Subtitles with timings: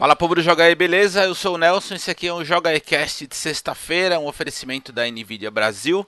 [0.00, 1.24] Fala povo do Joga aí, beleza?
[1.24, 5.04] Eu sou o Nelson, esse aqui é o Joga Cast de sexta-feira, um oferecimento da
[5.04, 6.06] Nvidia Brasil.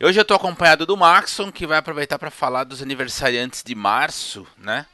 [0.00, 3.74] E hoje eu estou acompanhado do Maxon, que vai aproveitar para falar dos aniversariantes de
[3.74, 4.86] março, né?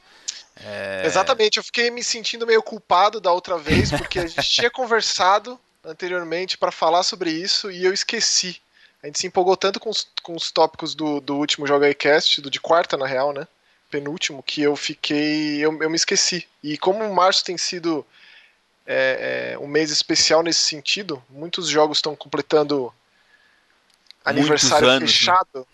[0.57, 1.03] É...
[1.05, 5.57] Exatamente, eu fiquei me sentindo meio culpado da outra vez, porque a gente tinha conversado
[5.81, 8.59] anteriormente para falar sobre isso e eu esqueci.
[9.01, 12.41] A gente se empolgou tanto com os, com os tópicos do, do último Joga Cast,
[12.41, 13.47] do de quarta na real, né?
[13.89, 15.59] Penúltimo, que eu fiquei.
[15.59, 16.45] Eu, eu me esqueci.
[16.61, 18.05] E como março tem sido
[18.85, 21.23] é, é, um mês especial nesse sentido.
[21.29, 22.93] Muitos jogos estão completando
[24.23, 25.07] aniversário anos, né?
[25.07, 25.47] fechado.
[25.55, 25.65] Né?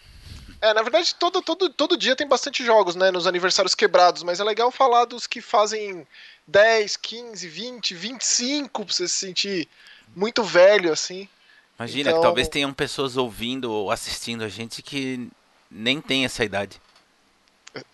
[0.62, 4.42] É, na verdade, todo, todo, todo dia tem bastante jogos, né, nos aniversários quebrados, mas
[4.42, 6.06] é legal falar dos que fazem
[6.46, 9.70] 10, 15, 20, 25, pra você se sentir
[10.14, 11.30] muito velho, assim.
[11.80, 12.20] Imagina então...
[12.20, 15.30] que talvez tenham pessoas ouvindo ou assistindo a gente que
[15.72, 16.82] nem tem essa idade.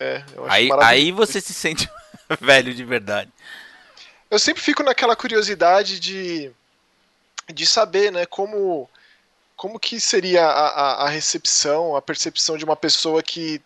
[0.00, 1.88] É, eu acho aí, aí você se sente
[2.40, 3.30] velho de verdade
[4.30, 6.50] eu sempre fico naquela curiosidade de,
[7.52, 8.88] de saber, né, como,
[9.56, 13.60] como que seria a, a, a recepção, a percepção de uma pessoa que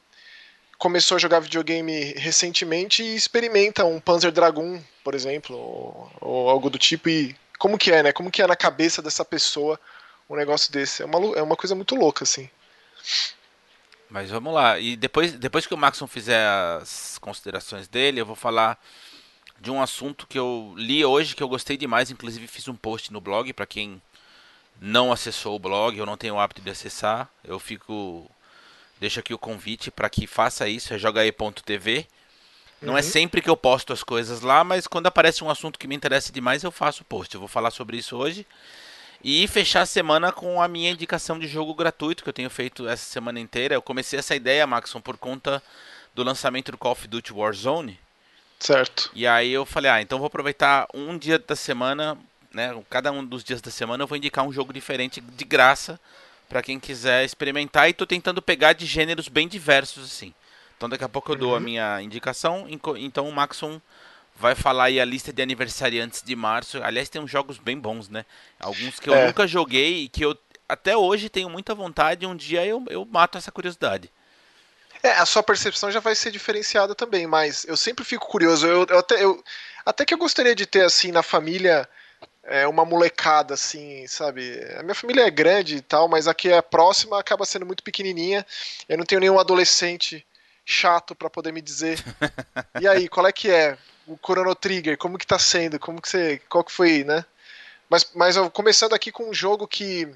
[0.78, 6.70] começou a jogar videogame recentemente e experimenta um Panzer Dragoon, por exemplo, ou, ou, algo
[6.70, 8.12] do tipo, e como que é, né?
[8.12, 9.78] Como que é na cabeça dessa pessoa
[10.28, 11.02] um negócio desse?
[11.02, 12.48] É uma, é uma coisa muito louca, assim.
[14.08, 16.44] Mas vamos lá, e depois, depois que o Maxon fizer
[16.80, 18.82] as considerações dele, eu vou falar
[19.60, 23.12] de um assunto que eu li hoje que eu gostei demais, inclusive fiz um post
[23.12, 24.00] no blog para quem
[24.80, 28.28] não acessou o blog, eu não tenho o hábito de acessar, eu fico
[28.98, 32.06] deixo aqui o convite para que faça isso, é jogae.tv.
[32.80, 32.98] Não é uhum.
[32.98, 35.94] é sempre que eu posto as coisas lá, mas quando aparece um assunto que me
[35.94, 37.34] interessa demais, eu faço o post.
[37.34, 38.46] Eu vou falar sobre isso hoje.
[39.22, 42.88] E fechar a semana com a minha indicação de jogo gratuito que eu tenho feito
[42.88, 43.74] essa semana inteira.
[43.74, 45.62] Eu comecei essa ideia, Maxon, por conta
[46.14, 47.98] do lançamento do Call of Duty Warzone.
[48.60, 49.10] Certo.
[49.14, 52.16] E aí eu falei, ah, então vou aproveitar um dia da semana,
[52.52, 52.70] né?
[52.90, 55.98] Cada um dos dias da semana eu vou indicar um jogo diferente de graça
[56.46, 60.34] para quem quiser experimentar e tô tentando pegar de gêneros bem diversos assim.
[60.76, 61.60] Então daqui a pouco eu dou a uhum.
[61.64, 63.80] minha indicação, então o Maxon
[64.36, 66.82] vai falar aí a lista de aniversariantes de março.
[66.82, 68.24] Aliás, tem uns jogos bem bons, né?
[68.58, 69.26] Alguns que eu é.
[69.26, 70.36] nunca joguei e que eu
[70.68, 74.10] até hoje tenho muita vontade, um dia eu, eu mato essa curiosidade.
[75.02, 78.66] É, a sua percepção já vai ser diferenciada também, mas eu sempre fico curioso.
[78.66, 79.42] Eu, eu até, eu,
[79.84, 81.88] até que eu gostaria de ter, assim, na família,
[82.44, 84.60] é, uma molecada, assim, sabe?
[84.78, 88.46] A minha família é grande e tal, mas aqui é próxima, acaba sendo muito pequenininha.
[88.88, 90.26] Eu não tenho nenhum adolescente
[90.64, 92.02] chato para poder me dizer.
[92.80, 93.78] e aí, qual é que é?
[94.06, 95.78] O Chrono Trigger, como que tá sendo?
[95.78, 96.40] Como que você.
[96.48, 97.24] Qual que foi, né?
[97.88, 100.08] Mas, mas começando aqui com um jogo que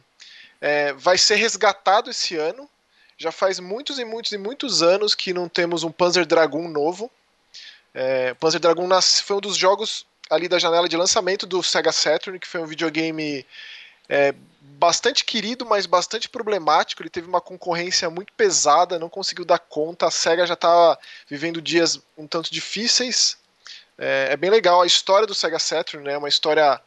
[0.60, 2.68] é, vai ser resgatado esse ano
[3.16, 7.10] já faz muitos e muitos e muitos anos que não temos um Panzer Dragoon novo.
[7.92, 8.88] É, Panzer Dragoon
[9.25, 12.66] foi um dos jogos ali da janela de lançamento do Sega Saturn, que foi um
[12.66, 13.47] videogame
[14.08, 17.02] é, bastante querido, mas bastante problemático.
[17.02, 20.06] Ele teve uma concorrência muito pesada, não conseguiu dar conta.
[20.06, 20.98] A Sega já estava
[21.28, 23.36] vivendo dias um tanto difíceis.
[23.96, 26.16] É, é, bem legal a história do Sega Saturn, né?
[26.19, 26.81] Uma história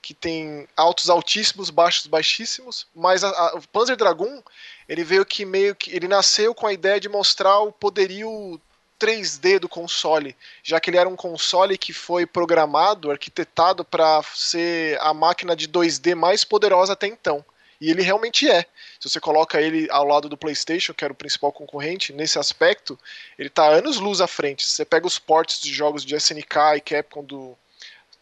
[0.00, 4.42] que tem altos altíssimos, baixos baixíssimos, mas a, a, o Panzer Dragoon
[4.88, 8.60] ele veio que meio que ele nasceu com a ideia de mostrar o poderio
[8.98, 14.98] 3D do console, já que ele era um console que foi programado, arquitetado para ser
[15.00, 17.44] a máquina de 2D mais poderosa até então.
[17.80, 18.66] E ele realmente é.
[18.98, 22.98] Se você coloca ele ao lado do PlayStation, que era o principal concorrente, nesse aspecto,
[23.38, 24.66] ele está anos luz à frente.
[24.66, 27.56] Se você pega os ports de jogos de SNK e Capcom do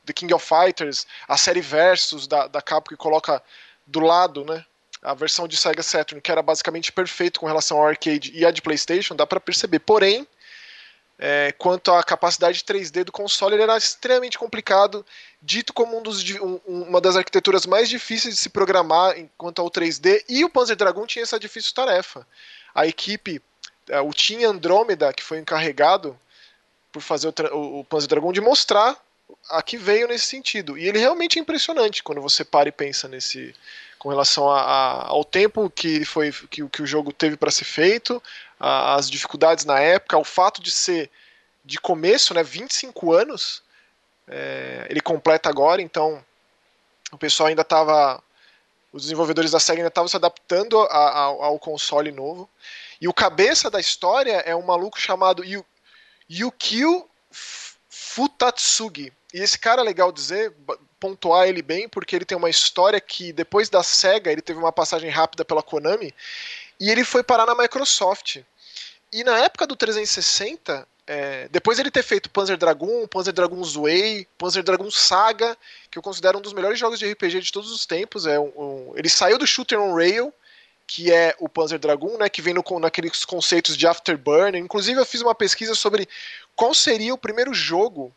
[0.06, 3.42] The King of Fighters, a série Versus da, da Capcom que coloca
[3.86, 4.64] do lado, né?
[5.02, 8.50] A versão de Sega Saturn, que era basicamente perfeito com relação ao arcade e a
[8.50, 9.80] de PlayStation, dá para perceber.
[9.80, 10.26] Porém,
[11.18, 15.04] é, quanto à capacidade 3D do console, ele era extremamente complicado,
[15.40, 19.70] dito como um dos, um, uma das arquiteturas mais difíceis de se programar quanto ao
[19.70, 22.26] 3D, e o Panzer Dragoon tinha essa difícil tarefa.
[22.74, 23.40] A equipe,
[23.88, 26.18] é, o Team Andromeda, que foi encarregado
[26.92, 28.96] por fazer o, o, Panzer Dragoon, de mostrar
[29.48, 30.76] a que veio nesse sentido.
[30.76, 33.54] E ele realmente é impressionante quando você para e pensa nesse
[33.98, 37.64] com relação a, a, ao tempo que foi que, que o jogo teve para ser
[37.64, 38.22] feito,
[38.60, 41.10] a, as dificuldades na época, o fato de ser
[41.64, 43.62] de começo, né, 25 anos,
[44.28, 46.24] é, ele completa agora, então
[47.10, 48.22] o pessoal ainda estava
[48.92, 52.48] os desenvolvedores da SEGA ainda estavam se adaptando ao, console novo.
[52.98, 55.42] E o cabeça da história é um maluco chamado
[56.30, 57.06] Yukio
[57.98, 59.10] Futatsugi.
[59.32, 60.52] E esse cara é legal dizer,
[61.00, 64.70] pontuar ele bem, porque ele tem uma história que depois da SEGA ele teve uma
[64.70, 66.14] passagem rápida pela Konami
[66.78, 68.42] e ele foi parar na Microsoft.
[69.10, 74.26] E na época do 360, é, depois ele ter feito Panzer Dragoon, Panzer Dragoon Zwei,
[74.36, 75.56] Panzer Dragoon Saga,
[75.90, 78.26] que eu considero um dos melhores jogos de RPG de todos os tempos.
[78.26, 80.32] É um, um, ele saiu do Shooter on Rail,
[80.86, 84.60] que é o Panzer Dragoon, né, que vem no, naqueles conceitos de Afterburner.
[84.60, 86.08] Inclusive, eu fiz uma pesquisa sobre
[86.56, 88.12] qual seria o primeiro jogo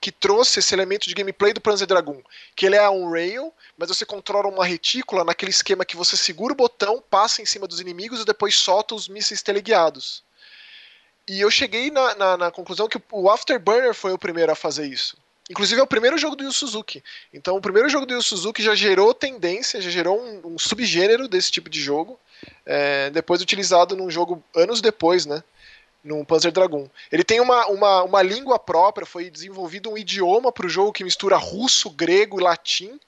[0.00, 2.20] que trouxe esse elemento de gameplay do Panzer Dragoon,
[2.54, 6.52] que ele é um rail, mas você controla uma retícula naquele esquema que você segura
[6.52, 10.22] o botão, passa em cima dos inimigos e depois solta os mísseis teleguiados.
[11.26, 14.86] E eu cheguei na, na, na, conclusão que o Afterburner foi o primeiro a fazer
[14.86, 15.16] isso.
[15.48, 17.02] Inclusive é o primeiro jogo do Yu Suzuki.
[17.32, 21.28] Então o primeiro jogo do Yu Suzuki já gerou tendência, já gerou um, um subgênero
[21.28, 22.20] desse tipo de jogo,
[22.66, 25.42] é, depois utilizado num jogo anos depois, né?
[26.04, 26.86] No Panzer Dragoon.
[27.10, 31.02] Ele tem uma, uma, uma língua própria, foi desenvolvido um idioma para o jogo que
[31.02, 33.00] mistura russo, grego e latim.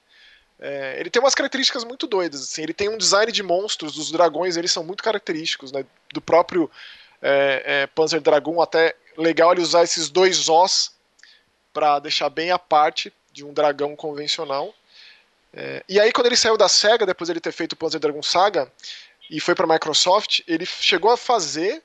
[0.59, 2.41] É, ele tem umas características muito doidas.
[2.41, 2.63] Assim.
[2.63, 5.85] Ele tem um design de monstros, dos dragões, eles são muito característicos, né?
[6.11, 6.69] do próprio
[7.21, 8.59] é, é, Panzer Dragoon.
[8.59, 10.91] Até legal ele usar esses dois Os
[11.71, 14.73] para deixar bem a parte de um dragão convencional.
[15.53, 17.99] É, e aí, quando ele saiu da SEGA, depois de ele ter feito o Panzer
[17.99, 18.71] Dragoon Saga,
[19.29, 21.83] e foi para a Microsoft, ele chegou a fazer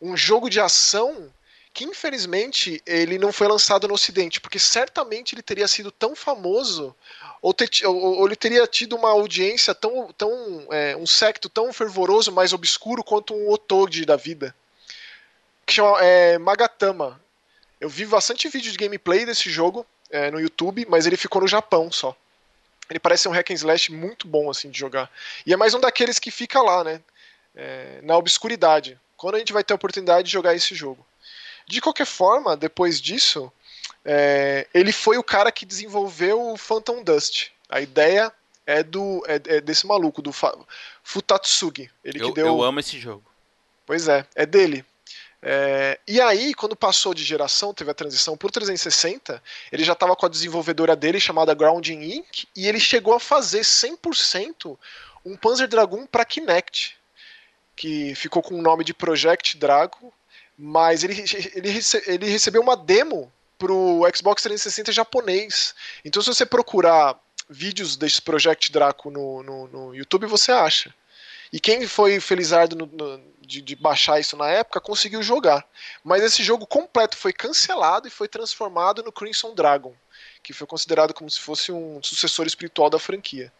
[0.00, 1.32] um jogo de ação
[1.72, 6.94] que infelizmente ele não foi lançado no Ocidente, porque certamente ele teria sido tão famoso
[7.40, 11.72] ou, ter, ou, ou ele teria tido uma audiência tão, tão é, um secto tão
[11.72, 14.54] fervoroso, mais obscuro quanto um Otogi da vida,
[15.64, 17.20] que chama é, Magatama.
[17.80, 21.48] Eu vi bastante vídeo de gameplay desse jogo é, no YouTube, mas ele ficou no
[21.48, 22.14] Japão só.
[22.90, 25.10] Ele parece um hack and slash muito bom assim de jogar.
[25.46, 27.00] E é mais um daqueles que fica lá, né?
[27.54, 31.06] É, na obscuridade quando a gente vai ter a oportunidade de jogar esse jogo.
[31.68, 33.52] De qualquer forma, depois disso,
[34.02, 37.48] é, ele foi o cara que desenvolveu o Phantom Dust.
[37.68, 38.32] A ideia
[38.64, 40.32] é do é, é desse maluco, do
[41.04, 41.90] Futatsugi.
[42.02, 42.46] Ele eu, que deu...
[42.46, 43.22] eu amo esse jogo.
[43.84, 44.86] Pois é, é dele.
[45.42, 50.16] É, e aí, quando passou de geração, teve a transição por 360, ele já estava
[50.16, 52.44] com a desenvolvedora dele chamada Grounding Inc.
[52.56, 54.78] e ele chegou a fazer 100%
[55.26, 56.99] um Panzer Dragoon para Kinect
[57.80, 60.12] que ficou com o nome de Project Drago,
[60.54, 61.14] mas ele,
[61.54, 65.74] ele, rece, ele recebeu uma demo pro Xbox 360 japonês.
[66.04, 67.18] Então, se você procurar
[67.48, 70.94] vídeos desse Project Draco no, no, no YouTube, você acha.
[71.50, 75.66] E quem foi felizardo no, no, de, de, baixar isso na época conseguiu jogar.
[76.04, 79.94] Mas esse jogo completo foi cancelado e foi transformado no Crimson Dragon,
[80.42, 83.50] que foi considerado como se fosse um sucessor espiritual da franquia.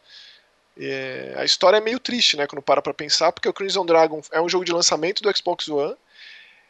[0.83, 4.23] É, a história é meio triste, né, quando para pra pensar, porque o Crimson Dragon
[4.33, 5.95] é um jogo de lançamento do Xbox One.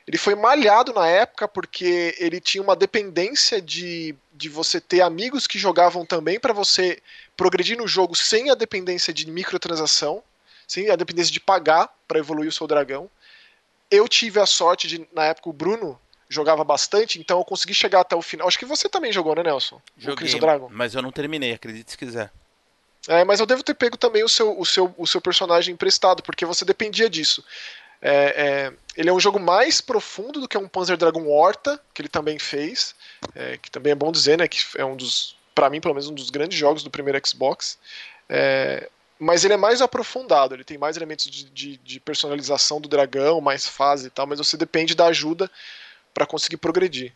[0.04, 5.46] Ele foi malhado na época porque ele tinha uma dependência de, de você ter amigos
[5.46, 7.00] que jogavam também para você
[7.36, 10.20] progredir no jogo sem a dependência de microtransação,
[10.66, 13.08] sem a dependência de pagar para evoluir o seu dragão.
[13.88, 18.00] Eu tive a sorte de, na época, o Bruno jogava bastante, então eu consegui chegar
[18.00, 18.48] até o final.
[18.48, 19.80] Acho que você também jogou, né, Nelson?
[19.96, 20.26] Joguei,
[20.70, 22.32] mas eu não terminei, acredite se quiser.
[23.08, 26.22] É, mas eu devo ter pego também o seu, o seu, o seu personagem emprestado,
[26.22, 27.42] porque você dependia disso.
[28.02, 32.02] É, é, ele é um jogo mais profundo do que um Panzer Dragon Horta, que
[32.02, 32.94] ele também fez,
[33.34, 36.08] é, que também é bom dizer, né, que é um dos, para mim pelo menos,
[36.08, 37.78] um dos grandes jogos do primeiro Xbox.
[38.28, 38.88] É,
[39.18, 43.38] mas ele é mais aprofundado, ele tem mais elementos de, de, de, personalização do dragão,
[43.40, 45.50] mais fase e tal, mas você depende da ajuda
[46.14, 47.12] para conseguir progredir.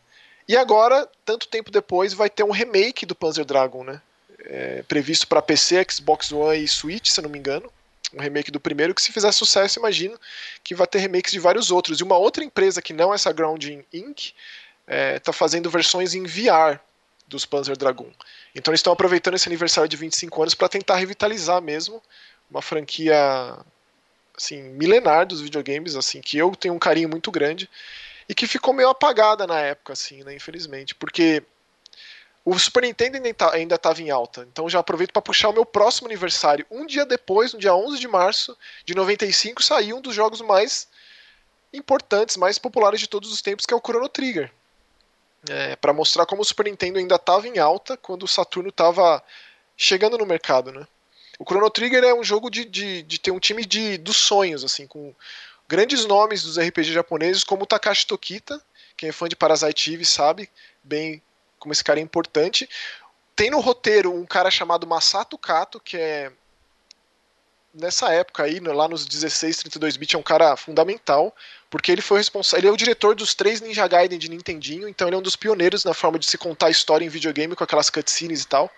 [0.46, 4.02] E agora, tanto tempo depois, vai ter um remake do Panzer Dragon, né?
[4.44, 7.70] É, previsto para PC, Xbox One e Switch, se não me engano.
[8.12, 10.18] Um remake do primeiro, que se fizer sucesso, imagino
[10.62, 11.98] que vai ter remakes de vários outros.
[11.98, 14.18] E uma outra empresa que não é essa Grounding Inc.
[14.18, 14.34] está
[14.86, 16.78] é, tá fazendo versões em VR
[17.26, 18.12] dos Panzer Dragoon.
[18.54, 22.00] Então eles estão aproveitando esse aniversário de 25 anos para tentar revitalizar mesmo
[22.50, 23.58] uma franquia
[24.36, 27.68] assim milenar dos videogames, assim que eu tenho um carinho muito grande
[28.28, 31.42] e que ficou meio apagada na época, assim, né, infelizmente, porque
[32.44, 33.18] o Super Nintendo
[33.52, 36.66] ainda estava em alta, então já aproveito para puxar o meu próximo aniversário.
[36.70, 40.86] Um dia depois, no dia 11 de março de 95, saiu um dos jogos mais
[41.72, 44.52] importantes, mais populares de todos os tempos, que é o Chrono Trigger.
[45.48, 49.22] É, para mostrar como o Super Nintendo ainda estava em alta quando o Saturno estava
[49.76, 50.86] chegando no mercado, né?
[51.38, 54.62] O Chrono Trigger é um jogo de, de, de, ter um time de, dos sonhos,
[54.64, 55.14] assim, com
[55.66, 58.62] grandes nomes dos RPG japoneses, como Takashi Tokita,
[58.96, 60.48] quem é fã de Parasite Eve sabe
[60.82, 61.20] bem
[61.64, 62.68] como esse cara é importante.
[63.34, 66.30] Tem no roteiro um cara chamado Masato Kato, que é
[67.74, 71.34] nessa época aí, lá nos 16, 32 bits, é um cara fundamental,
[71.68, 75.08] porque ele foi responsável, ele é o diretor dos três Ninja Gaiden de Nintendinho, então
[75.08, 77.90] ele é um dos pioneiros na forma de se contar história em videogame com aquelas
[77.90, 78.70] cutscenes e tal.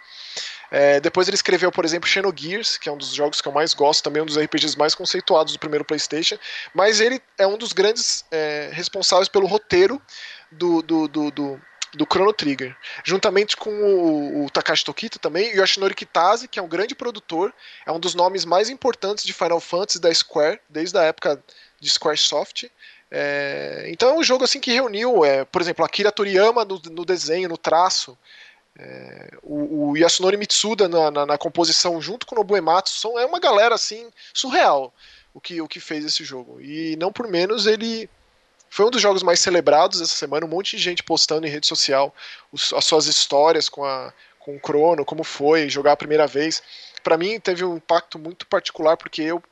[0.70, 3.74] É, depois ele escreveu, por exemplo, Xenogears, que é um dos jogos que eu mais
[3.74, 6.36] gosto, também um dos RPGs mais conceituados do primeiro PlayStation.
[6.74, 10.00] Mas ele é um dos grandes é, responsáveis pelo roteiro
[10.50, 11.60] do, do, do, do,
[11.96, 16.58] do Chrono Trigger, juntamente com o, o Takashi Tokita também, e o Yoshinori Kitase, que
[16.58, 17.52] é um grande produtor,
[17.86, 21.42] é um dos nomes mais importantes de Final Fantasy da Square, desde a época
[21.80, 22.70] de Squaresoft.
[23.10, 27.04] É, então é um jogo assim que reuniu, é, por exemplo, Akira Toriyama no, no
[27.04, 28.16] desenho, no traço,
[28.78, 33.18] é, o, o, Yasunori Mitsuda na, na, na, composição junto com o Nobu Ematsu são,
[33.18, 34.92] é uma galera assim surreal
[35.32, 36.60] o que, o que fez esse jogo.
[36.60, 38.08] E não por menos ele
[38.68, 41.66] foi um dos jogos mais celebrados essa semana, um monte de gente postando em rede
[41.66, 42.14] social
[42.75, 46.62] as suas histórias com, a, com o Chrono, como foi jogar a primeira vez.
[47.02, 49.42] Para mim teve um impacto muito particular porque eu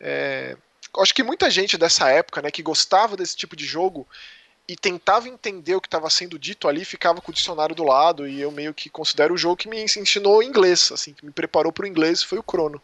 [0.00, 0.56] é,
[0.98, 4.06] acho que muita gente dessa época, né, que gostava desse tipo de jogo
[4.66, 8.26] e tentava entender o que estava sendo dito ali, ficava com o dicionário do lado
[8.26, 11.72] e eu meio que considero o jogo que me ensinou inglês, assim, que me preparou
[11.72, 12.80] para o inglês foi o Chrono.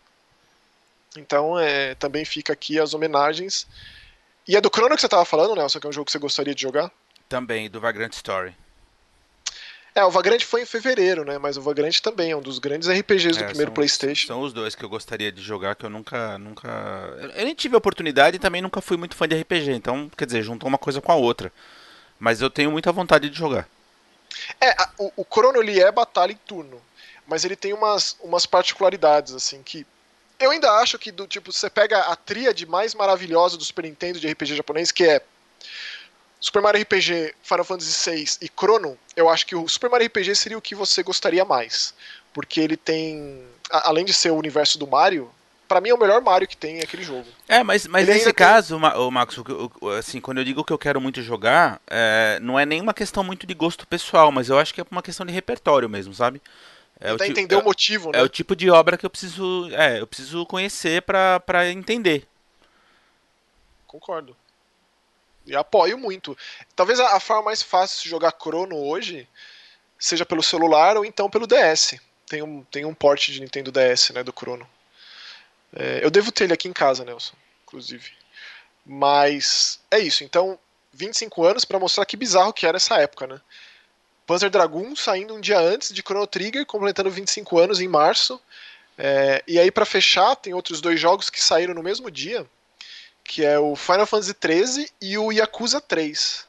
[1.17, 3.67] Então, é, também fica aqui as homenagens.
[4.47, 6.18] E é do Chrono que você estava falando, Nelson, que é um jogo que você
[6.18, 6.90] gostaria de jogar?
[7.28, 8.54] Também, do Vagrant Story.
[9.94, 11.37] É, o Vagrant foi em fevereiro, né?
[11.38, 14.26] Mas o Vagrant também é um dos grandes RPGs é, do primeiro são, PlayStation.
[14.28, 16.68] São os dois que eu gostaria de jogar, que eu nunca, nunca.
[17.35, 19.73] Eu nem tive a oportunidade e também nunca fui muito fã de RPG.
[19.73, 21.52] Então, quer dizer, juntou uma coisa com a outra.
[22.18, 23.68] Mas eu tenho muita vontade de jogar.
[24.61, 26.80] É, a, o, o Chrono ele é batalha em turno,
[27.26, 29.85] mas ele tem umas, umas particularidades assim que
[30.40, 34.18] eu ainda acho que do tipo você pega a tríade mais maravilhosa do Super Nintendo
[34.18, 35.23] de RPG japonês, que é
[36.40, 40.35] Super Mario RPG, Final Fantasy VI e Chrono, eu acho que o Super Mario RPG
[40.35, 41.94] seria o que você gostaria mais.
[42.32, 43.44] Porque ele tem.
[43.70, 45.30] além de ser o universo do Mario,
[45.68, 47.26] para mim é o melhor Mario que tem aquele jogo.
[47.47, 48.90] É, mas, mas nesse caso, tem...
[49.00, 49.37] o Max,
[49.99, 53.23] assim, quando eu digo que eu quero muito jogar, é, não é nem uma questão
[53.23, 56.40] muito de gosto pessoal, mas eu acho que é uma questão de repertório mesmo, sabe?
[57.00, 58.19] É Tentar entender é, o motivo, né?
[58.19, 62.26] É o tipo de obra que eu preciso, é, eu preciso conhecer para entender.
[63.87, 64.37] Concordo.
[65.47, 66.37] E apoio muito.
[66.76, 69.26] Talvez a, a, forma mais fácil de jogar Chrono hoje
[69.99, 71.99] seja pelo celular ou então pelo DS.
[72.26, 74.69] Tem um, tem um port de Nintendo DS, né, do Chrono.
[75.75, 78.12] É, eu devo ter ele aqui em casa, Nelson, inclusive.
[78.85, 80.23] Mas é isso.
[80.23, 80.59] Então,
[80.92, 83.40] 25 anos para mostrar que bizarro que era essa época, né?
[84.31, 88.41] Panzer Dragoon saindo um dia antes de Chrono Trigger, completando 25 anos em março.
[88.97, 92.47] É, e aí, para fechar, tem outros dois jogos que saíram no mesmo dia
[93.31, 96.47] que é o Final Fantasy XIII e o Yakuza 3.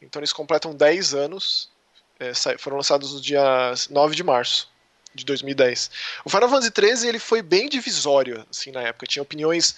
[0.00, 1.68] Então eles completam 10 anos,
[2.18, 4.70] é, foram lançados no dia 9 de março
[5.14, 5.90] de 2010.
[6.24, 9.76] O Final Fantasy XIII ele foi bem divisório assim na época, tinha opiniões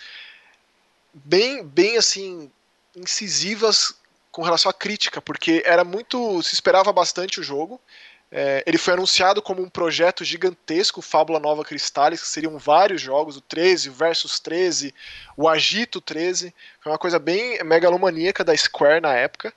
[1.12, 2.48] bem, bem assim
[2.94, 3.92] incisivas
[4.36, 7.80] com relação à crítica, porque era muito se esperava bastante o jogo.
[8.30, 13.38] É, ele foi anunciado como um projeto gigantesco, Fábula Nova Cristales, que seriam vários jogos,
[13.38, 14.94] o 13, o Versus 13,
[15.38, 16.52] o Agito 13.
[16.82, 19.54] Foi uma coisa bem megalomaníaca da Square na época,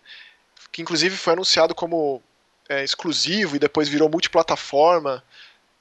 [0.71, 2.23] que inclusive foi anunciado como
[2.69, 5.21] é, exclusivo e depois virou multiplataforma.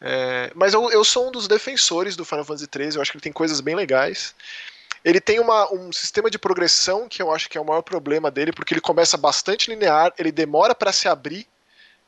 [0.01, 3.19] É, mas eu, eu sou um dos defensores do Final Fantasy 13, eu acho que
[3.19, 4.35] ele tem coisas bem legais.
[5.05, 8.31] Ele tem uma, um sistema de progressão que eu acho que é o maior problema
[8.31, 11.47] dele, porque ele começa bastante linear, ele demora para se abrir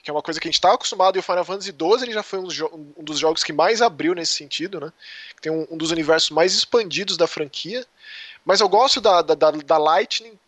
[0.03, 2.13] que é uma coisa que a gente está acostumado, e o Final Fantasy XII ele
[2.13, 2.49] já foi um,
[2.97, 4.93] um, dos jogos que mais abriu nesse sentido, né?
[5.41, 7.87] Tem um, um, dos universos mais expandidos da franquia.
[8.45, 10.39] Mas eu gosto da, da, da, da, Lightning.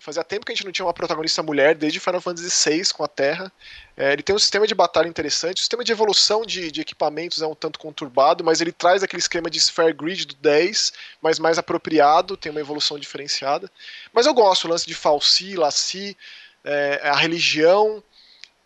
[0.00, 3.04] Fazia tempo que a gente não tinha uma protagonista mulher, desde Final Fantasy VI com
[3.04, 3.52] a Terra.
[3.94, 7.42] É, ele tem um sistema de batalha interessante, o sistema de evolução de, de, equipamentos
[7.42, 11.38] é um tanto conturbado, mas ele traz aquele esquema de Sphere Grid do 10, mas
[11.38, 13.70] mais apropriado, tem uma evolução diferenciada.
[14.12, 16.16] Mas eu gosto, o lance de Falsi, Laci,
[16.64, 18.02] é, a religião,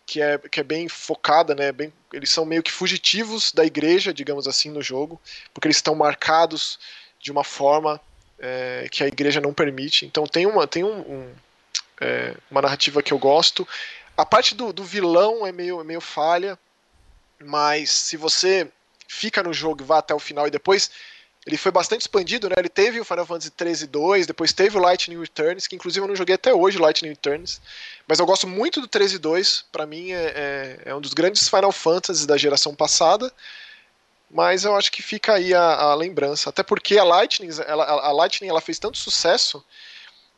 [0.05, 1.73] que é, que é bem focada, né?
[1.73, 5.19] Bem, eles são meio que fugitivos da igreja, digamos assim, no jogo,
[5.53, 6.79] porque eles estão marcados
[7.19, 7.99] de uma forma
[8.39, 10.05] é, que a igreja não permite.
[10.05, 11.33] Então tem uma, tem um, um,
[12.01, 13.67] é, uma narrativa que eu gosto.
[14.15, 16.57] A parte do, do vilão é meio, é meio falha,
[17.39, 18.67] mas se você
[19.07, 20.91] fica no jogo e vai até o final e depois
[21.47, 22.55] ele foi bastante expandido, né?
[22.57, 26.07] Ele teve o Final Fantasy 13 2, depois teve o Lightning Returns, que inclusive eu
[26.07, 27.61] não joguei até hoje Lightning Returns,
[28.05, 31.47] mas eu gosto muito do 13 2, para mim é, é, é, um dos grandes
[31.47, 33.31] Final Fantasies da geração passada,
[34.29, 38.11] mas eu acho que fica aí a, a lembrança, até porque a Lightning, ela, a
[38.11, 39.63] Lightning ela fez tanto sucesso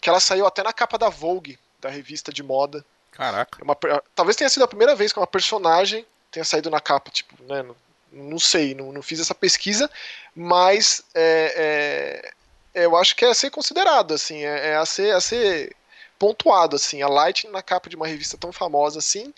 [0.02, 2.86] que ela saiu até na capa da Vogue, da revista de moda.
[3.12, 3.60] Caraca.
[3.60, 3.78] É uma,
[4.16, 7.66] talvez tenha sido a primeira vez que uma personagem tenha saído na capa, tipo, né,
[8.12, 9.90] não sei, não, não fiz essa pesquisa,
[10.36, 12.32] mas é,
[12.74, 15.76] é, eu acho que é a ser considerado, assim, é, é, a, ser, a ser
[16.18, 19.34] pontuado, assim, a Lightning na capa de uma revista tão famosa assim.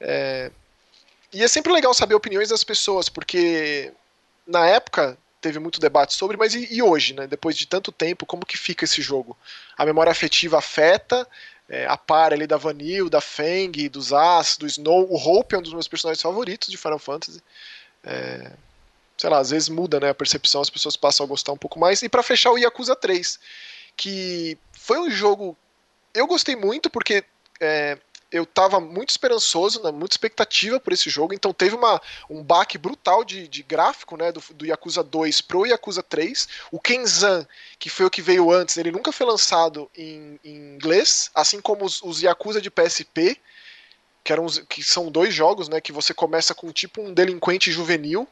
[0.00, 0.50] É,
[1.32, 3.92] e é sempre legal saber opiniões das pessoas, porque
[4.46, 7.26] na época teve muito debate sobre, mas e, e, hoje, né?
[7.26, 9.36] Depois de tanto tempo, como que fica esse jogo?
[9.76, 11.26] A memória afetiva afeta?
[11.68, 15.06] é, a par ali da Vanille, da Fang, dos As, do Snow.
[15.10, 17.42] O Hope é um dos meus personagens favoritos de Final Fantasy.
[18.02, 18.52] É,
[19.16, 21.78] sei lá, às vezes muda né, a percepção, as pessoas passam a gostar um pouco
[21.78, 22.02] mais.
[22.02, 23.38] E para fechar, o Yakuza 3,
[23.96, 25.56] que foi um jogo.
[26.14, 27.22] Eu gostei muito porque
[27.60, 27.98] é,
[28.30, 32.76] eu estava muito esperançoso, né, muita expectativa por esse jogo, então teve uma, um baque
[32.76, 36.48] brutal de, de gráfico né, do, do Yakuza 2 pro Yakuza 3.
[36.70, 37.46] O Kenzan,
[37.78, 41.84] que foi o que veio antes, ele nunca foi lançado em, em inglês, assim como
[41.84, 43.40] os, os, Yakuza de PSP,
[44.22, 48.28] que, eram, que são dois jogos, né, que você começa com tipo um delinquente juvenil,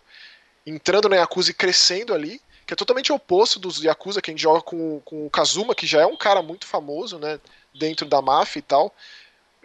[0.66, 4.42] entrando na Yakuza e crescendo ali, que é totalmente oposto dos Yakuza que a gente
[4.42, 7.40] joga com, com o Kazuma, que já é um cara muito famoso, né,
[7.74, 8.94] dentro da máfia e tal.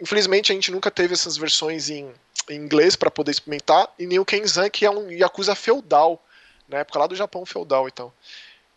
[0.02, 2.12] Infelizmente a gente nunca teve essas versões em,
[2.50, 6.20] em inglês para poder experimentar, e nem o Kenzan, que é um Yakuza feudal,
[6.68, 8.12] na época lá do Japão feudal então.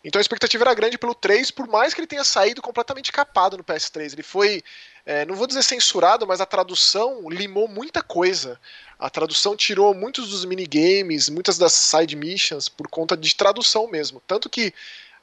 [0.04, 3.56] Então a expectativa era grande pelo 3, por mais que ele tenha saído completamente capado
[3.56, 4.12] no PS3.
[4.12, 4.62] Ele foi,
[5.04, 8.60] é, não vou dizer censurado, mas a tradução limou muita coisa.
[8.96, 14.22] A tradução tirou muitos dos minigames, muitas das side missions, por conta de tradução mesmo.
[14.28, 14.72] Tanto que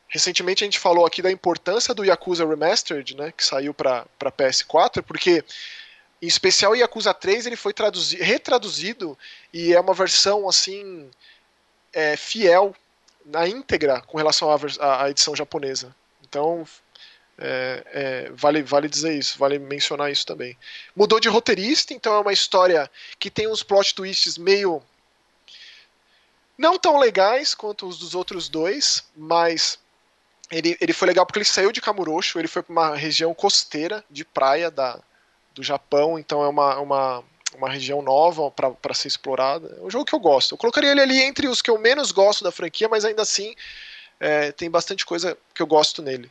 [0.09, 5.01] recentemente a gente falou aqui da importância do Yakuza Remastered, né, que saiu para PS4,
[5.01, 5.45] porque
[6.23, 7.73] em especial, Yakuza 3 ele foi
[8.21, 9.17] retraduzido
[9.51, 11.11] e é uma versão assim
[11.91, 12.73] é, fiel
[13.25, 15.93] na íntegra com relação à, à edição japonesa.
[16.23, 16.65] Então,
[17.37, 20.57] é, é, vale, vale dizer isso, vale mencionar isso também.
[20.95, 22.89] Mudou de roteirista, então é uma história
[23.19, 24.81] que tem uns plot twists meio.
[26.57, 29.77] não tão legais quanto os dos outros dois, mas
[30.49, 34.05] ele, ele foi legal porque ele saiu de Kamurocho, ele foi para uma região costeira
[34.09, 35.01] de praia da,
[35.53, 37.23] do Japão, então é uma, uma,
[37.55, 39.77] uma região nova para ser explorada.
[39.79, 40.53] É um jogo que eu gosto.
[40.53, 43.53] Eu colocaria ele ali entre os que eu menos gosto da franquia, mas ainda assim
[44.19, 46.29] é, tem bastante coisa que eu gosto nele.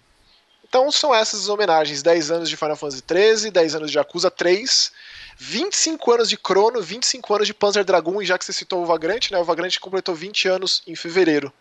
[0.72, 4.30] Então são essas as homenagens: 10 anos de Final Fantasy XIII, 10 anos de Yakuza
[4.30, 4.90] 3,
[5.36, 8.86] 25 anos de Chrono, 25 anos de Panzer Dragoon, e já que você citou o
[8.86, 11.52] Vagrant, né, o Vagrant completou 20 anos em fevereiro.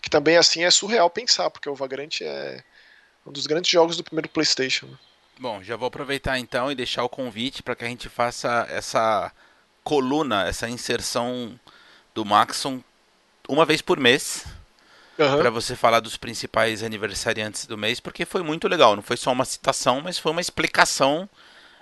[0.00, 2.62] Que também assim é surreal pensar, porque o Vagrant é
[3.26, 4.88] um dos grandes jogos do primeiro PlayStation.
[5.38, 9.32] Bom, já vou aproveitar então e deixar o convite para que a gente faça essa
[9.82, 11.58] coluna, essa inserção
[12.14, 12.82] do Maxon
[13.48, 14.44] uma vez por mês.
[15.18, 15.38] Uhum.
[15.38, 18.96] Para você falar dos principais aniversariantes do mês, porque foi muito legal.
[18.96, 21.28] Não foi só uma citação, mas foi uma explicação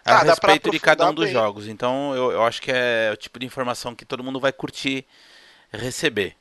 [0.04, 1.32] a ah, respeito de cada um dos bem.
[1.32, 1.68] jogos.
[1.68, 5.06] Então eu, eu acho que é o tipo de informação que todo mundo vai curtir
[5.72, 6.36] receber.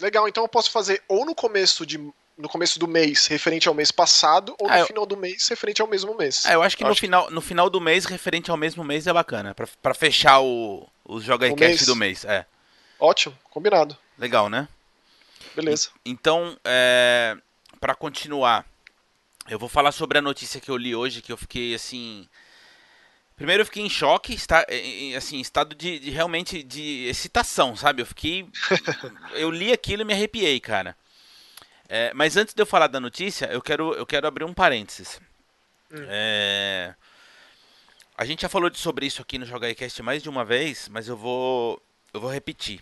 [0.00, 1.98] Legal, então eu posso fazer ou no começo de
[2.40, 5.80] no começo do mês referente ao mês passado ou no ah, final do mês referente
[5.80, 6.44] ao mesmo mês.
[6.46, 7.34] Ah, eu acho que, eu no, acho final, que...
[7.34, 11.52] no final do mês referente ao mesmo mês é bacana, para fechar o, o Joga
[11.52, 11.86] o mês.
[11.86, 12.24] do mês.
[12.24, 12.46] É.
[12.98, 13.96] Ótimo, combinado.
[14.18, 14.68] Legal, né?
[15.54, 15.90] Beleza.
[16.04, 17.36] E, então, é,
[17.80, 18.64] para continuar,
[19.48, 22.28] eu vou falar sobre a notícia que eu li hoje, que eu fiquei assim.
[23.36, 24.66] Primeiro eu fiquei em choque, está,
[25.16, 28.02] assim, estado de, de realmente de excitação, sabe?
[28.02, 28.46] Eu fiquei.
[29.32, 30.94] eu li aquilo e me arrepiei, cara.
[31.92, 35.20] É, mas antes de eu falar da notícia, eu quero, eu quero abrir um parênteses.
[35.90, 36.06] Hum.
[36.08, 36.94] É,
[38.16, 41.16] a gente já falou sobre isso aqui no JogaIcast mais de uma vez, mas eu
[41.16, 41.82] vou,
[42.14, 42.80] eu vou repetir.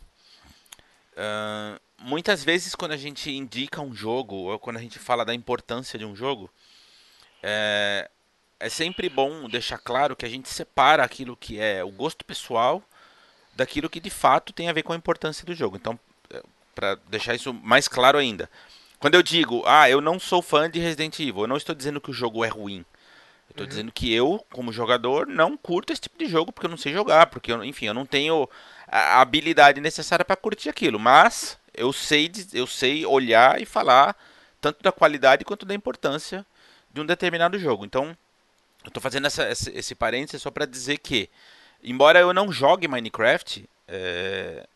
[1.14, 5.32] Uh, muitas vezes quando a gente indica um jogo, ou quando a gente fala da
[5.32, 6.50] importância de um jogo,
[7.42, 8.10] é,
[8.60, 12.82] é sempre bom deixar claro que a gente separa aquilo que é o gosto pessoal
[13.56, 15.76] daquilo que de fato tem a ver com a importância do jogo.
[15.76, 16.42] Então, é,
[16.74, 18.50] para deixar isso mais claro ainda,
[18.98, 22.00] quando eu digo, ah, eu não sou fã de Resident Evil, eu não estou dizendo
[22.00, 22.84] que o jogo é ruim.
[23.48, 23.68] Eu estou uhum.
[23.68, 26.92] dizendo que eu, como jogador, não curto esse tipo de jogo porque eu não sei
[26.92, 28.48] jogar, porque, eu, enfim, eu não tenho
[28.86, 30.98] a habilidade necessária para curtir aquilo.
[30.98, 34.16] Mas eu sei, eu sei olhar e falar
[34.60, 36.44] tanto da qualidade quanto da importância
[36.92, 37.84] de um determinado jogo.
[37.84, 38.16] Então,
[38.84, 41.30] eu estou fazendo essa, esse, esse parênteses só para dizer que,
[41.82, 44.66] embora eu não jogue Minecraft, é,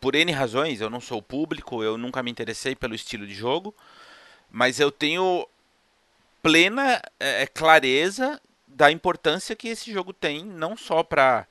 [0.00, 3.74] por N razões, eu não sou público, eu nunca me interessei pelo estilo de jogo,
[4.50, 5.46] mas eu tenho
[6.42, 11.46] plena é, clareza da importância que esse jogo tem, não só para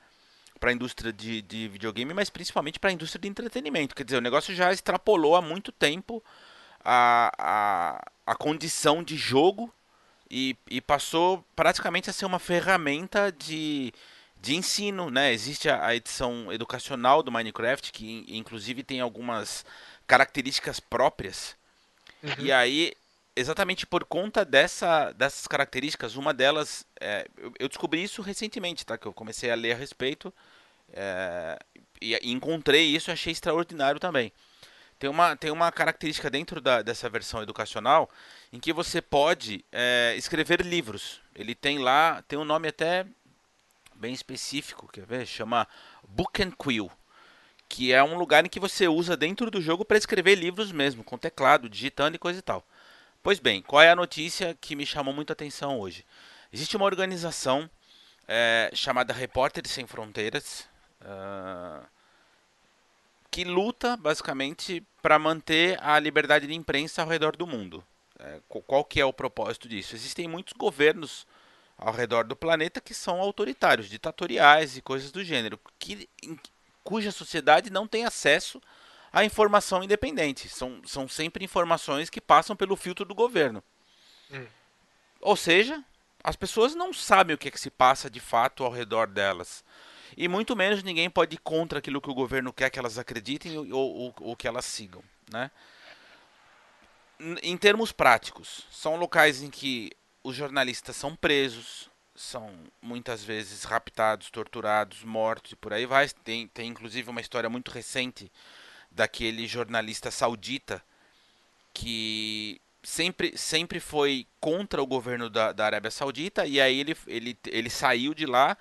[0.59, 3.95] para a indústria de, de videogame, mas principalmente para a indústria de entretenimento.
[3.95, 6.23] Quer dizer, o negócio já extrapolou há muito tempo
[6.83, 9.71] a, a, a condição de jogo
[10.29, 13.93] e, e passou praticamente a ser uma ferramenta de,
[14.41, 15.33] de ensino, né?
[15.33, 19.65] Existe a, a, edição educacional do Minecraft, que inclusive tem algumas
[20.05, 21.55] características próprias.
[22.23, 22.45] Uhum.
[22.45, 22.93] E aí,
[23.35, 27.27] exatamente por conta dessa, dessas características, uma delas, é,
[27.59, 28.97] eu, descobri isso recentemente, tá?
[28.97, 30.33] Que eu comecei a ler a respeito
[30.93, 31.59] é,
[32.01, 34.31] e, e, encontrei isso e achei extraordinário também.
[34.97, 38.09] tem uma, tem uma característica dentro da, dessa versão educacional
[38.51, 41.21] em que você pode é, escrever livros.
[41.35, 43.05] Ele tem lá, tem um nome até
[43.97, 45.25] bem específico, quer ver?
[45.25, 45.67] Chama
[46.07, 46.89] Book and Quill,
[47.67, 51.03] que é um lugar em que você usa dentro do jogo para escrever livros mesmo,
[51.03, 52.65] com teclado, digitando e coisa e tal.
[53.21, 56.05] Pois bem, qual é a notícia que me chamou muita atenção hoje?
[56.51, 57.69] Existe uma organização
[58.27, 60.67] é, chamada Repórteres Sem Fronteiras,
[61.01, 61.85] uh,
[63.29, 67.83] que luta basicamente para manter a liberdade de imprensa ao redor do mundo.
[68.19, 69.95] É, qual que é o propósito disso?
[69.95, 71.27] Existem muitos governos
[71.77, 76.37] ao redor do planeta que são autoritários, ditatoriais e coisas do gênero, que, em,
[76.83, 78.61] cuja sociedade não tem acesso
[79.13, 80.49] à informação independente.
[80.49, 83.63] São, são sempre informações que passam pelo filtro do governo.
[84.31, 84.47] Hum.
[85.21, 85.83] Ou seja,
[86.23, 89.63] as pessoas não sabem o que, é que se passa de fato ao redor delas.
[90.15, 93.57] E muito menos ninguém pode ir contra aquilo que o governo quer que elas acreditem
[93.57, 95.03] ou, ou, ou que elas sigam.
[95.31, 95.51] Né?
[97.43, 99.91] Em termos práticos, são locais em que
[100.27, 106.09] os jornalistas são presos, são muitas vezes raptados, torturados, mortos e por aí vai.
[106.09, 108.29] Tem, tem inclusive uma história muito recente
[108.91, 110.83] daquele jornalista saudita
[111.73, 117.37] que sempre, sempre foi contra o governo da, da Arábia Saudita e aí ele, ele,
[117.45, 118.57] ele saiu de lá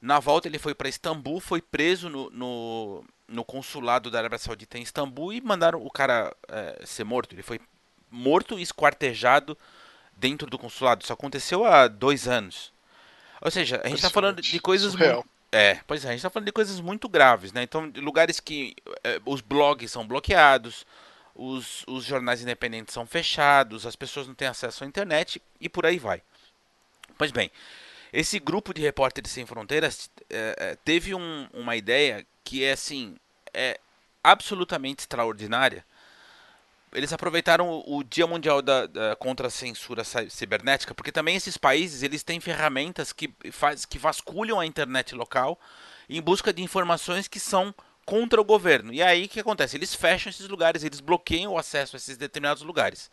[0.00, 4.78] na volta ele foi para Istambul, foi preso no, no, no, consulado da Arábia Saudita
[4.78, 7.34] em Istambul e mandaram o cara é, ser morto.
[7.34, 7.60] Ele foi
[8.08, 9.58] morto e esquartejado
[10.18, 11.02] dentro do consulado.
[11.02, 12.72] Isso aconteceu há dois anos.
[13.40, 16.30] Ou seja, a gente está falando de coisas muito, é, pois é, a gente está
[16.30, 17.62] falando de coisas muito graves, né?
[17.62, 20.84] Então, lugares que é, os blogs são bloqueados,
[21.34, 25.86] os, os jornais independentes são fechados, as pessoas não têm acesso à internet e por
[25.86, 26.20] aí vai.
[27.16, 27.50] Pois bem,
[28.12, 33.16] esse grupo de repórteres sem fronteiras é, é, teve um, uma ideia que é assim
[33.54, 33.78] é
[34.22, 35.84] absolutamente extraordinária.
[36.92, 41.56] Eles aproveitaram o, o Dia Mundial da, da, contra a censura cibernética, porque também esses
[41.56, 45.58] países eles têm ferramentas que, faz, que vasculham a internet local
[46.08, 47.74] em busca de informações que são
[48.06, 48.92] contra o governo.
[48.92, 49.76] E aí o que acontece?
[49.76, 53.10] Eles fecham esses lugares, eles bloqueiam o acesso a esses determinados lugares.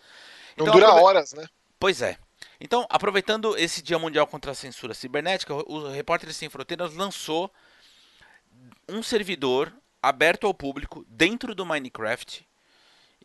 [0.55, 1.03] Não então, dura aprove...
[1.03, 1.45] horas, né?
[1.77, 2.17] Pois é.
[2.59, 7.51] Então, aproveitando esse Dia Mundial contra a Censura Cibernética, o Repórteres Sem Fronteiras lançou
[8.88, 12.44] um servidor aberto ao público dentro do Minecraft,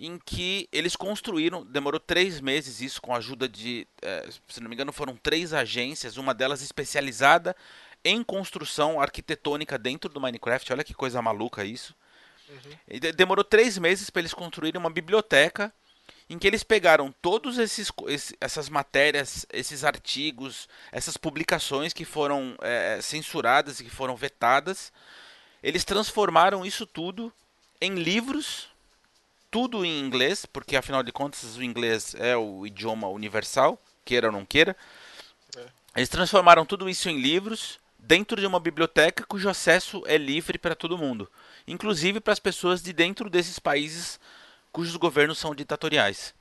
[0.06, 4.68] em que eles construíram, demorou três meses isso, com a ajuda de, eh, se não
[4.68, 7.54] me engano, foram três agências, uma delas especializada
[8.02, 10.72] em construção arquitetônica dentro do Minecraft.
[10.72, 11.94] Olha que coisa maluca isso.
[12.48, 13.00] Uhum.
[13.14, 15.72] Demorou três meses para eles construírem uma biblioteca
[16.30, 17.92] em que eles pegaram todos esses,
[18.40, 24.92] essas matérias, esses artigos, essas publicações que foram é, censuradas e que foram vetadas,
[25.62, 27.32] eles transformaram isso tudo
[27.80, 28.68] em livros,
[29.50, 34.32] tudo em inglês, porque afinal de contas o inglês é o idioma universal, queira ou
[34.32, 34.76] não queira.
[35.56, 35.66] É.
[35.96, 40.74] Eles transformaram tudo isso em livros dentro de uma biblioteca cujo acesso é livre para
[40.74, 41.30] todo mundo,
[41.66, 44.18] inclusive para as pessoas de dentro desses países
[44.72, 46.34] cujos governos são ditatoriais.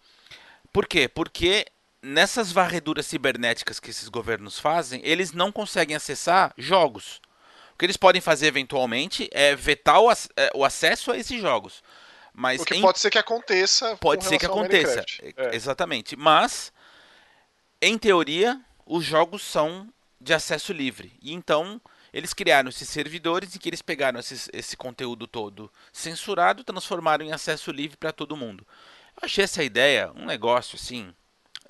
[0.71, 1.07] Por quê?
[1.07, 1.65] Porque
[2.01, 7.19] nessas varreduras cibernéticas que esses governos fazem, eles não conseguem acessar jogos.
[7.73, 11.83] O que eles podem fazer eventualmente é vetar o, é, o acesso a esses jogos.
[12.39, 12.81] Mas em...
[12.81, 13.97] pode ser que aconteça.
[13.97, 15.03] Pode ser que aconteça.
[15.21, 15.53] É.
[15.53, 16.15] Exatamente.
[16.15, 16.71] Mas,
[17.81, 21.11] em teoria, os jogos são de acesso livre.
[21.21, 21.81] E então
[22.13, 27.33] eles criaram esses servidores em que eles pegaram esses, esse conteúdo todo censurado, transformaram em
[27.33, 28.65] acesso livre para todo mundo.
[29.21, 31.13] Eu achei essa ideia um negócio assim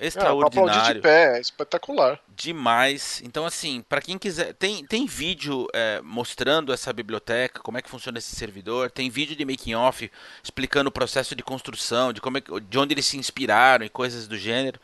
[0.00, 0.90] extraordinário.
[0.90, 2.18] É, de pé, é espetacular.
[2.34, 3.20] Demais.
[3.24, 4.54] Então, assim, para quem quiser.
[4.54, 8.90] Tem, tem vídeo é, mostrando essa biblioteca, como é que funciona esse servidor.
[8.90, 10.10] Tem vídeo de making off
[10.42, 14.26] explicando o processo de construção, de, como é, de onde eles se inspiraram e coisas
[14.26, 14.80] do gênero.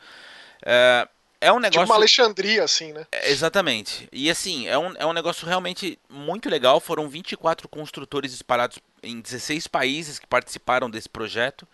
[0.63, 1.07] É,
[1.39, 1.81] é um negócio.
[1.81, 3.05] Tipo uma Alexandria, assim, né?
[3.11, 4.07] É, exatamente.
[4.11, 6.79] E assim, é um, é um negócio realmente muito legal.
[6.79, 11.67] Foram 24 construtores espalhados em 16 países que participaram desse projeto.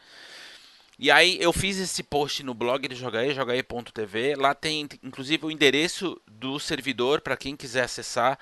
[1.03, 4.35] E aí eu fiz esse post no blog de Jogaí, jogaí.tv.
[4.37, 8.39] Lá tem inclusive o endereço do servidor para quem quiser acessar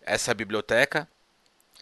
[0.00, 1.08] essa biblioteca.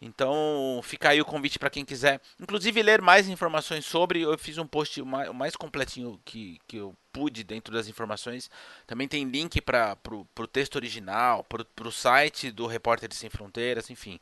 [0.00, 4.22] Então fica aí o convite para quem quiser, inclusive ler mais informações sobre.
[4.22, 8.50] Eu fiz um post mais, mais completinho que, que eu pude dentro das informações.
[8.86, 14.18] Também tem link para o texto original, para o site do Repórter Sem Fronteiras, enfim,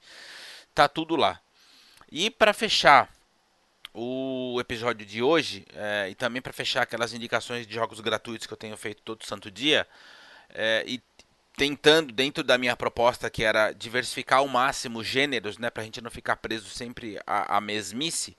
[0.74, 1.40] tá tudo lá.
[2.10, 3.08] E para fechar
[3.94, 8.52] o episódio de hoje é, e também para fechar aquelas indicações de jogos gratuitos que
[8.52, 9.86] eu tenho feito todo santo dia
[10.50, 11.00] é, e
[11.58, 16.00] tentando dentro da minha proposta que era diversificar ao máximo gêneros, né, para a gente
[16.00, 18.36] não ficar preso sempre à, à mesmice.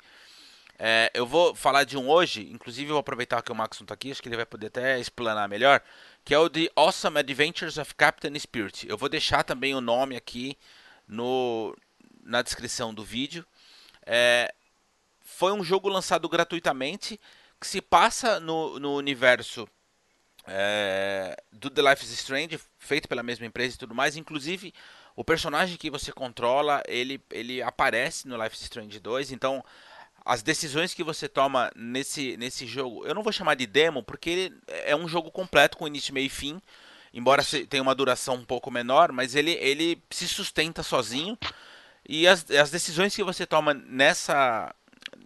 [0.82, 3.93] É, eu vou falar de um hoje, inclusive vou aproveitar que o Max não está
[3.93, 5.82] aqui, acho que ele vai poder até explanar melhor,
[6.23, 8.88] que é o The Awesome Adventures of Captain Spirit.
[8.88, 10.58] Eu vou deixar também o nome aqui
[11.05, 11.75] no,
[12.23, 13.45] na descrição do vídeo.
[14.05, 14.53] É,
[15.19, 17.19] foi um jogo lançado gratuitamente
[17.60, 19.67] que se passa no, no universo
[20.52, 24.18] é, do The Life is Strange, feito pela mesma empresa e tudo mais.
[24.18, 24.74] Inclusive,
[25.16, 29.32] o personagem que você controla, ele, ele aparece no Life is Strange 2.
[29.32, 29.64] Então,
[30.26, 34.30] as decisões que você toma nesse, nesse jogo, eu não vou chamar de demo, porque
[34.30, 36.62] ele é um jogo completo com início, meio e fim.
[37.14, 41.38] Embora tenha uma duração um pouco menor, mas ele, ele se sustenta sozinho.
[42.08, 44.74] E as, as decisões que você toma nessa,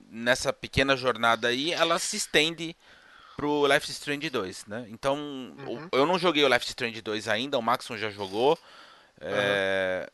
[0.09, 2.75] nessa pequena jornada aí, ela se estende
[3.35, 4.85] pro Life is Strange 2, né?
[4.89, 5.87] Então, uhum.
[5.91, 8.57] eu não joguei o Life is Strange 2 ainda, o Maxon já jogou.
[9.19, 10.09] É...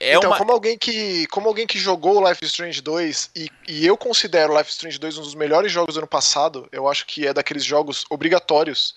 [0.00, 0.38] É então, uma...
[0.38, 3.96] como, alguém que, como alguém que jogou o Life is Strange 2 e, e eu
[3.96, 7.04] considero o Life is Strange 2 um dos melhores jogos do ano passado, eu acho
[7.04, 8.94] que é daqueles jogos obrigatórios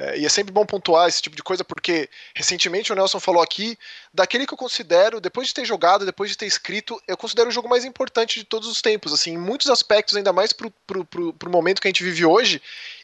[0.00, 3.42] é, e é sempre bom pontuar esse tipo de coisa, porque recentemente o Nelson falou
[3.42, 3.76] aqui,
[4.14, 7.52] daquele que eu considero, depois de ter jogado, depois de ter escrito, eu considero o
[7.52, 11.04] jogo mais importante de todos os tempos, assim, em muitos aspectos, ainda mais pro, pro,
[11.04, 12.62] pro, pro momento que a gente vive hoje,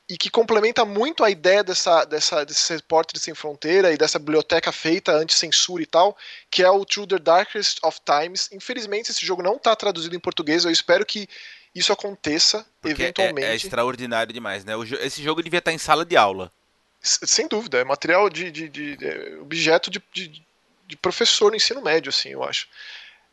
[0.08, 4.70] e que complementa muito a ideia dessa, dessa, desse repórter sem fronteira e dessa biblioteca
[4.70, 6.16] feita anti-censura e tal,
[6.48, 8.50] que é o Through the Darkest of Times.
[8.52, 11.26] Infelizmente, esse jogo não está traduzido em português, eu espero que
[11.74, 13.48] isso aconteça Porque eventualmente.
[13.48, 14.74] É, é, extraordinário demais, né?
[15.00, 16.52] esse jogo devia estar em sala de aula.
[17.04, 22.08] Sem dúvida, é material de, de, de, é objeto de, de, professor no ensino médio,
[22.08, 22.66] assim, eu acho.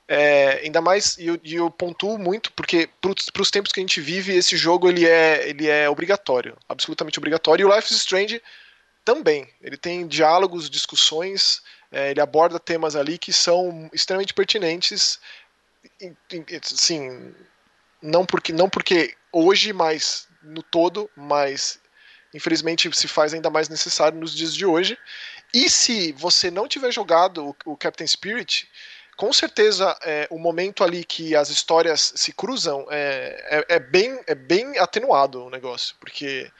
[0.09, 4.01] É, ainda mais, e eu, eu pontuo muito, porque para os tempos que a gente
[4.01, 8.41] vive, esse jogo ele é, ele é obrigatório, absolutamente obrigatório, e o Life is Strange
[9.05, 9.47] também.
[9.61, 15.17] Ele tem diálogos, discussões, é, ele aborda temas ali que são extremamente pertinentes,
[16.73, 17.33] assim,
[18.01, 21.79] não porque, não porque hoje, mas no todo, mas
[22.33, 24.97] infelizmente se faz ainda mais necessário nos dias de hoje.
[25.53, 28.69] E se você não tiver jogado o, Captain Spirit,
[29.17, 34.19] com certeza é, o momento ali que as histórias se cruzam é, é, é, bem,
[34.27, 36.51] é bem atenuado o negócio, porque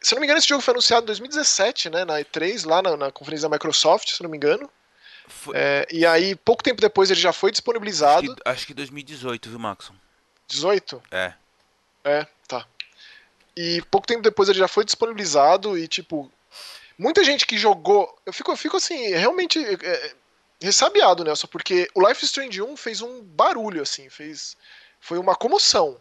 [0.00, 2.96] se não me engano esse jogo foi anunciado em 2017, né, na E3, lá na,
[2.96, 4.70] na conferência da Microsoft, se não me engano.
[5.52, 8.30] É, e aí, pouco tempo depois, ele já foi disponibilizado.
[8.30, 9.94] Acho que, acho que 2018, viu, Maxon?
[10.46, 11.02] 18?
[11.10, 11.34] É.
[12.04, 12.26] É.
[13.60, 16.30] E pouco tempo depois ele já foi disponibilizado e, tipo,
[16.96, 18.16] muita gente que jogou.
[18.24, 20.14] Eu fico, eu fico assim, realmente é, é
[20.62, 24.56] ressabiado, Nelson, porque o Life Strange 1 fez um barulho, assim, fez.
[25.00, 26.00] Foi uma comoção.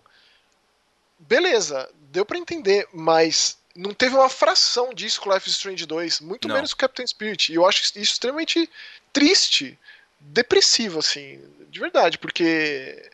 [1.18, 6.48] Beleza, deu para entender, mas não teve uma fração disso com Life Strange 2, muito
[6.48, 6.54] não.
[6.54, 7.52] menos com Captain Spirit.
[7.52, 8.70] E eu acho isso extremamente
[9.12, 9.80] triste,
[10.20, 11.42] depressivo, assim,
[11.72, 13.10] de verdade, porque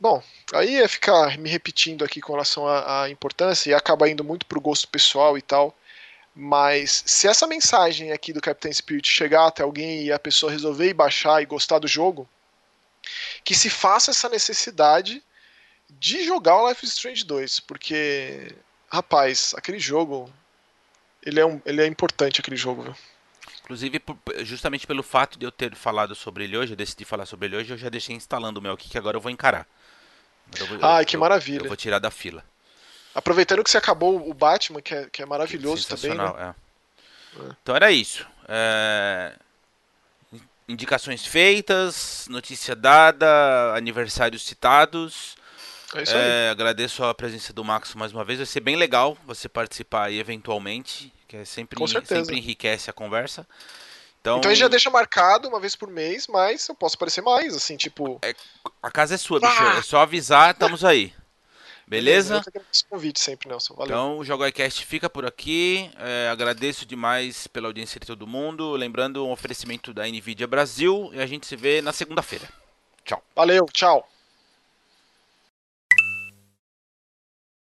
[0.00, 0.22] Bom,
[0.54, 4.46] aí é ficar me repetindo aqui com relação à, à importância e acaba indo muito
[4.46, 5.76] pro gosto pessoal e tal.
[6.34, 10.88] Mas se essa mensagem aqui do Captain Spirit chegar até alguém e a pessoa resolver
[10.88, 12.26] ir baixar e gostar do jogo,
[13.44, 15.22] que se faça essa necessidade
[15.90, 18.54] de jogar o Life is Strange 2, porque,
[18.90, 20.32] rapaz, aquele jogo,
[21.22, 22.96] ele é, um, ele é importante, aquele jogo, viu?
[23.64, 24.02] Inclusive,
[24.38, 27.56] justamente pelo fato de eu ter falado sobre ele hoje, eu decidi falar sobre ele
[27.56, 29.66] hoje, eu já deixei instalando o meu aqui, que agora eu vou encarar.
[30.82, 31.64] Ai, que maravilha.
[31.64, 32.44] Eu vou tirar da fila.
[33.14, 36.16] Aproveitando que você acabou o Batman, que é, que é maravilhoso também.
[36.16, 36.24] Né?
[36.38, 37.40] É.
[37.42, 37.52] É.
[37.62, 38.26] Então era isso.
[38.48, 39.32] É...
[40.68, 45.36] Indicações feitas, notícia dada, aniversários citados.
[45.94, 46.48] É isso aí.
[46.48, 48.38] Agradeço a presença do Max mais uma vez.
[48.38, 53.46] Vai ser bem legal você participar aí eventualmente, que é sempre, sempre enriquece a conversa.
[54.20, 57.76] Então, então já deixa marcado uma vez por mês, mas eu posso aparecer mais, assim,
[57.76, 58.18] tipo.
[58.22, 58.34] É,
[58.82, 59.52] a casa é sua, bicho.
[59.58, 59.78] Ah!
[59.78, 61.14] É só avisar, estamos aí.
[61.90, 62.40] Beleza?
[62.72, 63.74] Esse convite sempre, Nelson.
[63.74, 63.86] Valeu.
[63.88, 65.90] Então, o JogoiCast fica por aqui.
[65.98, 68.72] É, agradeço demais pela audiência de todo mundo.
[68.72, 71.10] Lembrando um oferecimento da NVIDIA Brasil.
[71.12, 72.48] E a gente se vê na segunda-feira.
[73.04, 73.20] Tchau.
[73.34, 74.08] Valeu, tchau.